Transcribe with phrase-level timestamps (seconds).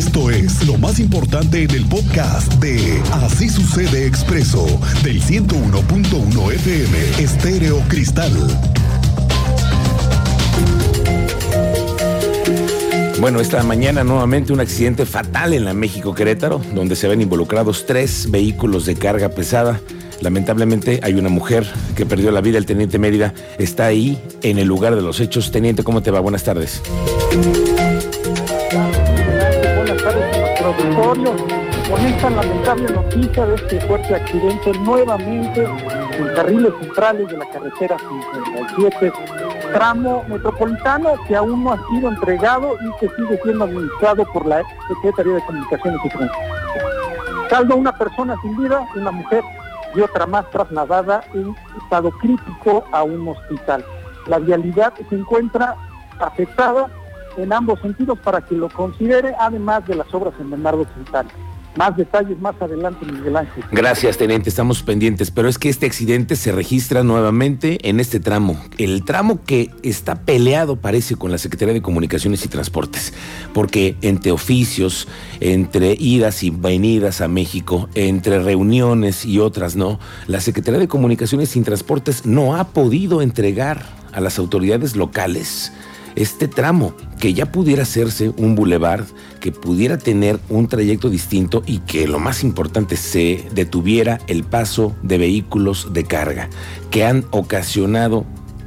[0.00, 4.64] Esto es lo más importante en el podcast de Así sucede expreso
[5.04, 8.32] del 101.1 FM Estéreo Cristal.
[13.20, 17.84] Bueno, esta mañana nuevamente un accidente fatal en la México Querétaro, donde se ven involucrados
[17.84, 19.82] tres vehículos de carga pesada.
[20.22, 24.66] Lamentablemente hay una mujer que perdió la vida, el teniente Mérida está ahí en el
[24.66, 25.50] lugar de los hechos.
[25.50, 26.20] Teniente, ¿cómo te va?
[26.20, 26.80] Buenas tardes.
[30.96, 37.96] Con esta lamentable noticia de este fuerte accidente nuevamente en carriles centrales de la carretera
[37.98, 39.12] 57,
[39.72, 44.62] tramo metropolitano que aún no ha sido entregado y que sigue siendo administrado por la
[44.88, 46.44] Secretaría de Comunicaciones y Transporte.
[47.50, 49.44] Salvo una persona sin vida, una mujer
[49.94, 53.84] y otra más trasladada en estado crítico a un hospital.
[54.26, 55.76] La vialidad se encuentra
[56.18, 56.88] afectada
[57.36, 61.30] en ambos sentidos para que lo considere, además de las obras en Bernardo Quintana.
[61.76, 63.62] Más detalles más adelante, Miguel Ángel.
[63.70, 68.60] Gracias, teniente, estamos pendientes, pero es que este accidente se registra nuevamente en este tramo,
[68.76, 73.14] el tramo que está peleado parece con la Secretaría de Comunicaciones y Transportes,
[73.54, 75.06] porque entre oficios,
[75.38, 81.54] entre idas y venidas a México, entre reuniones y otras no, la Secretaría de Comunicaciones
[81.54, 85.72] y Transportes no ha podido entregar a las autoridades locales
[86.16, 89.04] este tramo, que ya pudiera hacerse un bulevar,
[89.40, 94.94] que pudiera tener un trayecto distinto y que lo más importante se detuviera el paso
[95.02, 96.48] de vehículos de carga,
[96.90, 98.24] que han ocasionado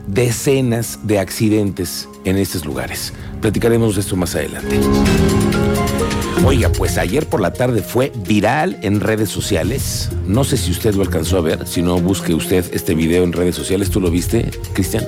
[0.07, 3.13] decenas de accidentes en estos lugares.
[3.41, 4.79] Platicaremos de esto más adelante.
[6.45, 10.09] Oiga, pues ayer por la tarde fue viral en redes sociales.
[10.27, 13.31] No sé si usted lo alcanzó a ver, si no busque usted este video en
[13.31, 13.89] redes sociales.
[13.89, 15.05] ¿Tú lo viste, Cristian?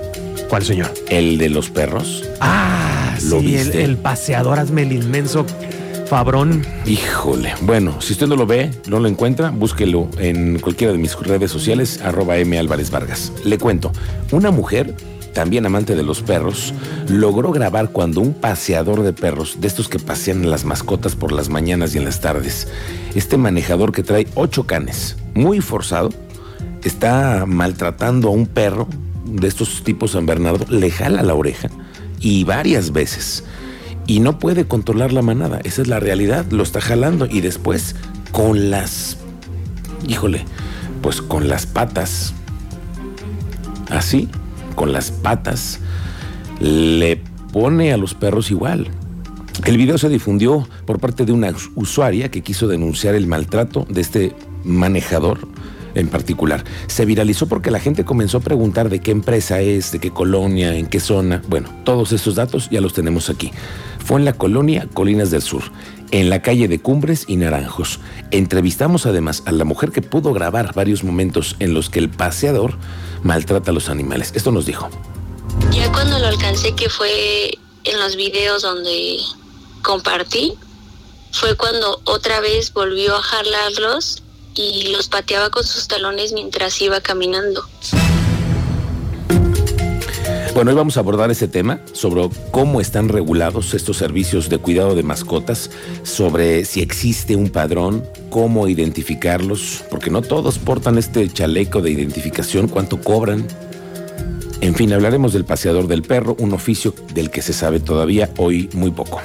[0.49, 0.93] ¿Cuál señor?
[1.09, 2.23] El de los perros.
[2.39, 3.83] Ah, ¿Lo sí, el, viste?
[3.83, 5.45] el paseador, hazme el inmenso
[6.05, 6.63] Fabrón.
[6.85, 7.53] Híjole.
[7.61, 11.49] Bueno, si usted no lo ve, no lo encuentra, búsquelo en cualquiera de mis redes
[11.49, 13.31] sociales, arroba M Álvarez Vargas.
[13.43, 13.91] Le cuento,
[14.31, 14.95] una mujer,
[15.33, 16.73] también amante de los perros,
[17.09, 21.49] logró grabar cuando un paseador de perros, de estos que pasean las mascotas por las
[21.49, 22.67] mañanas y en las tardes,
[23.15, 26.11] este manejador que trae ocho canes, muy forzado,
[26.83, 28.87] está maltratando a un perro
[29.25, 31.69] de estos tipos San Bernardo, le jala la oreja
[32.19, 33.43] y varias veces.
[34.07, 37.27] Y no puede controlar la manada, esa es la realidad, lo está jalando.
[37.29, 37.95] Y después
[38.31, 39.17] con las,
[40.07, 40.45] híjole,
[41.01, 42.33] pues con las patas,
[43.89, 44.29] así,
[44.75, 45.79] con las patas,
[46.59, 47.21] le
[47.51, 48.87] pone a los perros igual.
[49.65, 54.01] El video se difundió por parte de una usuaria que quiso denunciar el maltrato de
[54.01, 55.47] este manejador
[55.95, 56.63] en particular.
[56.87, 60.75] Se viralizó porque la gente comenzó a preguntar de qué empresa es, de qué colonia,
[60.75, 61.41] en qué zona.
[61.47, 63.51] Bueno, todos esos datos ya los tenemos aquí.
[64.05, 65.63] Fue en la colonia Colinas del Sur,
[66.11, 67.99] en la calle de Cumbres y Naranjos.
[68.29, 72.77] Entrevistamos además a la mujer que pudo grabar varios momentos en los que el paseador
[73.23, 74.31] maltrata a los animales.
[74.35, 74.89] Esto nos dijo.
[75.71, 79.17] Ya cuando lo alcancé, que fue en los videos donde
[79.81, 80.53] compartí,
[81.31, 84.23] fue cuando otra vez volvió a jalarlos
[84.55, 87.63] y los pateaba con sus talones mientras iba caminando.
[90.55, 94.95] Bueno, hoy vamos a abordar ese tema sobre cómo están regulados estos servicios de cuidado
[94.95, 95.69] de mascotas,
[96.03, 102.69] sobre si existe un padrón, cómo identificarlos, porque no todos portan este chaleco de identificación,
[102.69, 103.45] cuánto cobran.
[104.61, 108.69] En fin, hablaremos del paseador del perro, un oficio del que se sabe todavía hoy
[108.71, 109.19] muy poco.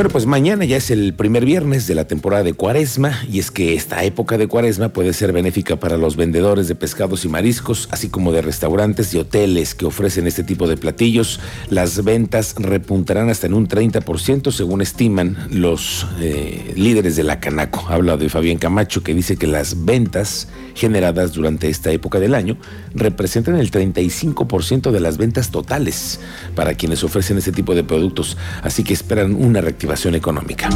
[0.00, 3.50] Bueno, pues mañana ya es el primer viernes de la temporada de Cuaresma y es
[3.50, 7.86] que esta época de Cuaresma puede ser benéfica para los vendedores de pescados y mariscos,
[7.90, 11.38] así como de restaurantes y hoteles que ofrecen este tipo de platillos.
[11.68, 17.84] Las ventas repuntarán hasta en un 30% según estiman los eh, líderes de la Canaco.
[17.90, 22.56] Habla de Fabián Camacho que dice que las ventas generadas durante esta época del año
[22.94, 26.20] representan el 35% de las ventas totales
[26.54, 30.68] para quienes ofrecen este tipo de productos, así que esperan una reactivación económica.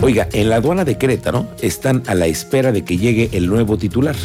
[0.00, 3.76] Oiga, en la aduana de Querétaro están a la espera de que llegue el nuevo
[3.76, 4.16] titular.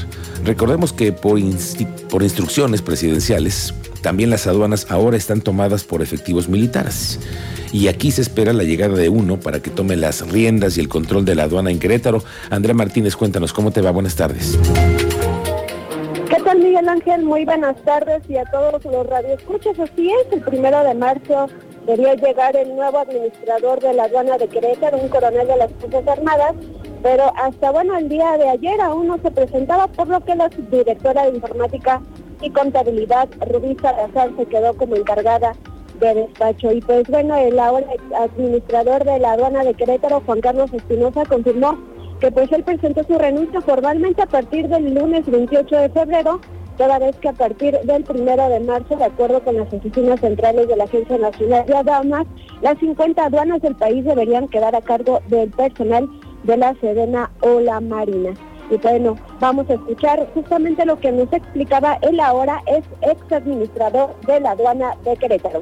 [0.43, 7.19] Recordemos que por, instrucciones presidenciales, también las aduanas ahora están tomadas por efectivos militares.
[7.71, 10.89] Y aquí se espera la llegada de uno para que tome las riendas y el
[10.89, 12.23] control de la aduana en Querétaro.
[12.49, 13.91] Andrea Martínez, cuéntanos cómo te va.
[13.91, 14.57] Buenas tardes.
[16.29, 17.23] ¿Qué tal Miguel Ángel?
[17.23, 19.77] Muy buenas tardes y a todos los radioescuchas.
[19.79, 21.47] Así es, el primero de marzo
[21.89, 26.07] debería llegar el nuevo administrador de la aduana de Querétaro, un coronel de las Fuerzas
[26.07, 26.53] Armadas,
[27.01, 30.51] pero hasta bueno, el día de ayer aún no se presentaba, por lo que la
[30.51, 31.99] subdirectora de informática
[32.41, 35.53] y contabilidad, Rubí Salazar, se quedó como encargada
[35.99, 36.71] de despacho.
[36.71, 37.87] Y pues bueno, el ahora
[38.19, 41.75] administrador de la aduana de Querétaro, Juan Carlos Espinosa, confirmó
[42.19, 46.39] que pues él presentó su renuncia formalmente a partir del lunes 28 de febrero,
[46.79, 50.65] toda vez que a partir del primero de marzo, de acuerdo con las oficinas centrales
[50.69, 52.25] de la Agencia Nacional de Aduanas,
[52.61, 56.07] las 50 aduanas del país deberían quedar a cargo del personal
[56.43, 58.33] de la Sedena o la Marina.
[58.71, 64.15] Y bueno, vamos a escuchar justamente lo que nos explicaba él ahora, es ex administrador
[64.21, 65.61] de la aduana de Querétaro.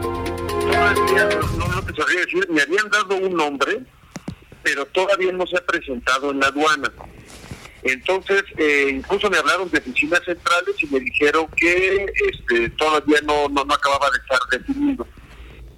[0.00, 3.84] No, no te sabría decir, me habían dado un nombre,
[4.64, 6.90] pero todavía no se ha presentado en la aduana.
[7.82, 13.48] Entonces, eh, incluso me hablaron de oficinas centrales y me dijeron que este, todavía no,
[13.48, 15.06] no, no acababa de estar definido.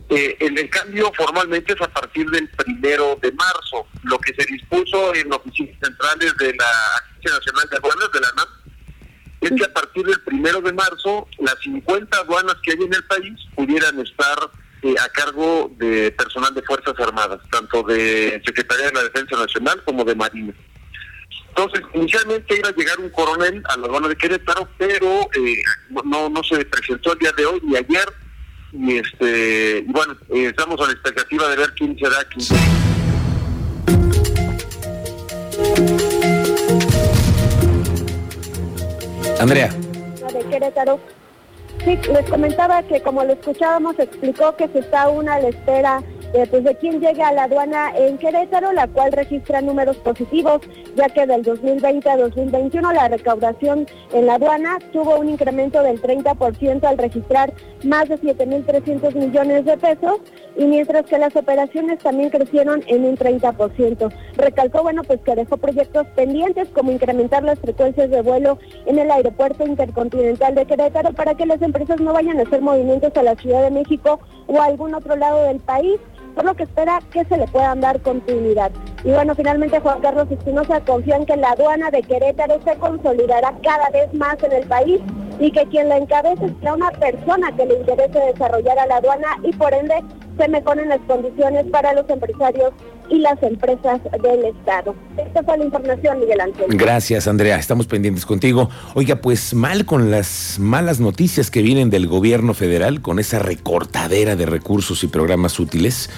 [0.09, 3.87] Eh, el, cambio formalmente es a partir del primero de marzo.
[4.03, 6.67] Lo que se dispuso en oficinas centrales de la
[6.97, 8.49] Agencia Nacional de Aduanas, de la NAM,
[9.41, 13.05] es que a partir del primero de marzo las 50 aduanas que hay en el
[13.05, 14.51] país pudieran estar
[14.83, 19.83] eh, a cargo de personal de Fuerzas Armadas, tanto de Secretaría de la Defensa Nacional
[19.85, 20.53] como de Marina.
[21.55, 25.63] Entonces, inicialmente iba a llegar un coronel a la aduana de Querétaro, pero eh,
[26.05, 28.09] no, no se presentó el día de hoy ni ayer.
[28.73, 32.59] Y este, bueno, eh, estamos a la expectativa de ver quién será quién.
[39.39, 39.75] Andrea.
[40.23, 41.01] la de Querétaro.
[41.85, 46.03] Sí, les comentaba que como lo escuchábamos, explicó que se está aún a la espera
[46.32, 50.61] de, pues, de quién llega a la aduana en Querétaro, la cual registra números positivos,
[50.94, 56.00] ya que del 2020 a 2021 la recaudación en la aduana tuvo un incremento del
[56.00, 57.52] 30% al registrar
[57.84, 60.20] más de 7.300 millones de pesos,
[60.56, 64.12] y mientras que las operaciones también crecieron en un 30%.
[64.37, 69.11] Recalcó, bueno, pues que dejó proyectos pendientes como incrementar las frecuencias de vuelo en el
[69.11, 73.34] aeropuerto intercontinental de Querétaro para que las empresas no vayan a hacer movimientos a la
[73.37, 76.00] Ciudad de México o a algún otro lado del país
[76.34, 78.70] por lo que espera que se le puedan dar continuidad.
[79.05, 83.55] Y bueno, finalmente Juan Carlos Espinosa confía en que la aduana de Querétaro se consolidará
[83.62, 85.00] cada vez más en el país
[85.44, 89.27] y que quien la encabece sea una persona que le interese desarrollar a la aduana
[89.43, 89.94] y por ende
[90.39, 92.73] se mejoren las condiciones para los empresarios
[93.11, 94.94] y las empresas del Estado.
[95.19, 96.67] Esta fue la información, Miguel Ángel.
[96.69, 97.59] Gracias, Andrea.
[97.59, 98.71] Estamos pendientes contigo.
[98.94, 104.37] Oiga, pues mal con las malas noticias que vienen del gobierno federal, con esa recortadera
[104.37, 106.09] de recursos y programas útiles,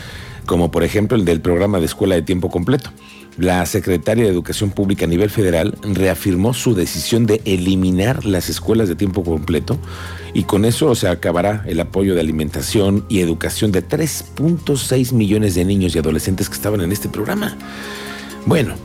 [0.46, 2.90] como por ejemplo el del programa de escuela de tiempo completo.
[3.36, 8.88] La secretaria de Educación Pública a nivel federal reafirmó su decisión de eliminar las escuelas
[8.88, 9.76] de tiempo completo
[10.34, 15.64] y con eso se acabará el apoyo de alimentación y educación de 3.6 millones de
[15.64, 17.56] niños y adolescentes que estaban en este programa.
[18.46, 18.76] Bueno,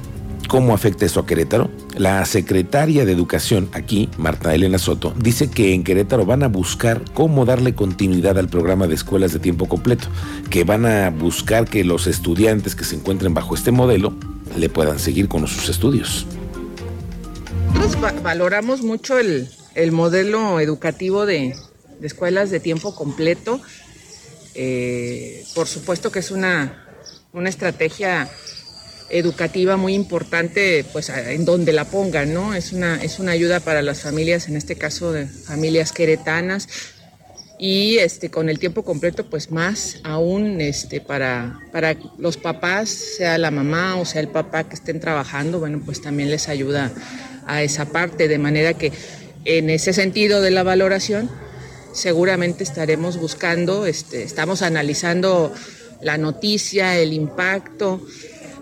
[0.47, 1.69] ¿cómo afecta eso a Querétaro?
[1.95, 7.03] La secretaria de Educación aquí, Marta Elena Soto, dice que en Querétaro van a buscar
[7.13, 10.07] cómo darle continuidad al programa de escuelas de tiempo completo,
[10.49, 14.15] que van a buscar que los estudiantes que se encuentren bajo este modelo
[14.57, 16.25] le puedan seguir con sus estudios.
[17.73, 21.55] Nosotros va- valoramos mucho el, el modelo educativo de,
[22.01, 23.61] escuelas de tiempo completo.
[24.55, 26.85] Eh, por supuesto que es una,
[27.33, 28.29] una estrategia
[29.09, 32.53] educativa muy importante, pues en donde la pongan, ¿no?
[32.53, 36.67] Es una, es una ayuda para las familias, en este caso de familias queretanas,
[37.61, 43.37] y este con el tiempo completo pues más aún este para para los papás sea
[43.37, 46.89] la mamá o sea el papá que estén trabajando bueno pues también les ayuda
[47.45, 48.93] a esa parte de manera que
[49.43, 51.29] en ese sentido de la valoración
[51.91, 55.53] seguramente estaremos buscando este estamos analizando
[56.01, 58.01] la noticia el impacto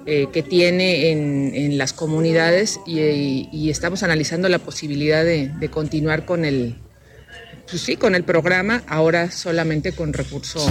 [0.07, 5.69] eh, que tiene en, en las comunidades y, y- estamos analizando la posibilidad de, de
[5.69, 6.75] continuar con el
[7.69, 10.65] pues sí, con el programa, ahora solamente con recurso.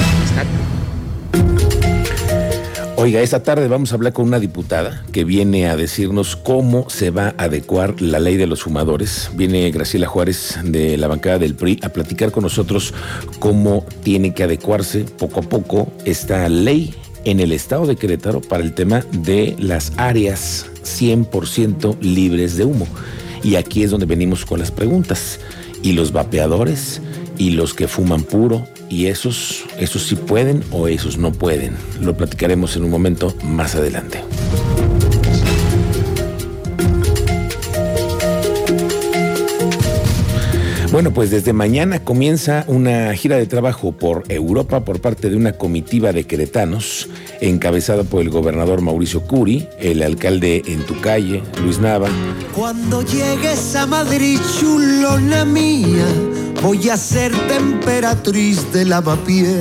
[2.98, 7.10] Oiga, esta tarde vamos a hablar con una diputada que viene a decirnos cómo se
[7.10, 9.30] va a adecuar la ley de los fumadores.
[9.34, 12.94] Viene Graciela Juárez de la bancada del PRI a platicar con nosotros
[13.38, 16.94] cómo tiene que adecuarse poco a poco esta ley
[17.26, 22.86] en el estado de Querétaro para el tema de las áreas 100% libres de humo.
[23.42, 25.38] Y aquí es donde venimos con las preguntas.
[25.82, 27.00] ¿Y los vapeadores?
[27.38, 28.66] ¿Y los que fuman puro?
[28.88, 31.76] ¿Y esos, esos sí pueden o esos no pueden?
[32.00, 34.20] Lo platicaremos en un momento más adelante.
[40.96, 45.52] Bueno, pues desde mañana comienza una gira de trabajo por Europa por parte de una
[45.52, 47.10] comitiva de queretanos,
[47.42, 52.08] encabezada por el gobernador Mauricio Curi, el alcalde en tu calle, Luis Nava,
[52.54, 56.06] Cuando llegues a Madrid, chulona mía,
[56.62, 59.58] Voy a ser temperatriz de lavapié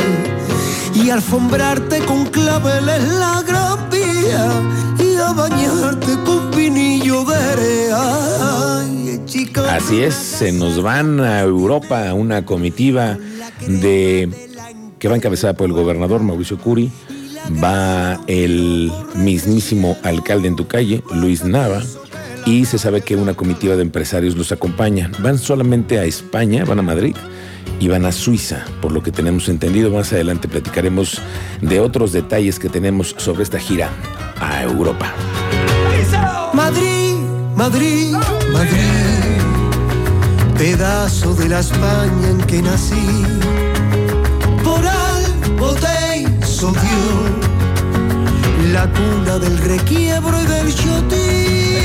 [0.94, 4.50] y alfombrarte con claveles la gran vía
[5.04, 9.05] y a bañarte con vinillo de.
[9.70, 13.18] Así es, se nos van a Europa una comitiva
[13.68, 14.30] de
[15.00, 16.92] que va encabezada por el gobernador Mauricio Curi,
[17.64, 21.82] va el mismísimo alcalde en tu calle, Luis Nava,
[22.46, 25.12] y se sabe que una comitiva de empresarios los acompaña.
[25.20, 27.16] Van solamente a España, van a Madrid
[27.80, 29.92] y van a Suiza, por lo que tenemos entendido.
[29.92, 31.22] Más adelante platicaremos
[31.62, 33.90] de otros detalles que tenemos sobre esta gira
[34.40, 35.14] a Europa.
[36.54, 37.16] Madrid,
[37.56, 38.14] Madrid,
[38.54, 39.25] Madrid,
[40.58, 43.24] pedazo de la España en que nací.
[44.64, 46.74] Por algo te hizo
[48.72, 51.76] la cuna del requiebro y del chotín.